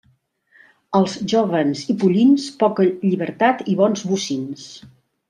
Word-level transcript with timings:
Als 0.99 1.17
jóvens 1.33 1.83
i 1.93 1.95
pollins, 2.03 2.47
poca 2.63 2.87
llibertat 2.89 3.63
i 3.75 3.77
bons 3.83 4.07
bocins. 4.13 4.65